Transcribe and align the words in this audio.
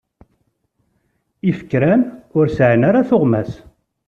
Ifekren 1.49 2.01
ur 2.37 2.47
sɛin 2.49 2.83
ara 2.89 3.07
tuɣmas. 3.09 3.51